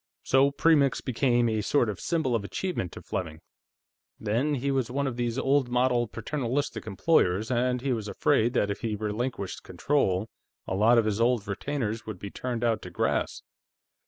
"So 0.23 0.49
Premix 0.49 0.99
became 0.99 1.47
a 1.47 1.61
sort 1.61 1.87
of 1.87 1.99
symbol 1.99 2.33
of 2.33 2.43
achievement 2.43 2.91
to 2.93 3.03
Fleming. 3.03 3.39
Then, 4.19 4.55
he 4.55 4.71
was 4.71 4.89
one 4.89 5.05
of 5.05 5.15
these 5.15 5.37
old 5.37 5.69
model 5.69 6.07
paternalistic 6.07 6.87
employers, 6.87 7.51
and 7.51 7.81
he 7.81 7.93
was 7.93 8.07
afraid 8.07 8.53
that 8.53 8.71
if 8.71 8.79
he 8.81 8.95
relinquished 8.95 9.61
control, 9.61 10.27
a 10.67 10.73
lot 10.73 10.97
of 10.97 11.05
his 11.05 11.21
old 11.21 11.47
retainers 11.47 12.07
would 12.07 12.17
be 12.17 12.31
turned 12.31 12.63
out 12.63 12.81
to 12.81 12.89
grass. 12.89 13.43